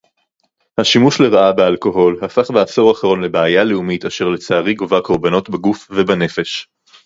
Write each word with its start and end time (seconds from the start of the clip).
השימוש 0.77 1.21
לרעה 1.21 1.51
באלכוהול 1.53 2.19
הפך 2.25 2.51
בעשור 2.51 2.89
האחרון 2.89 3.21
לבעיה 3.21 3.63
לאומית 3.63 4.05
אשר 4.05 4.29
לצערי 4.29 4.73
גובה 4.73 5.01
קורבנות 5.01 5.49
בגוף 5.49 5.87
ובנפש 5.91 6.67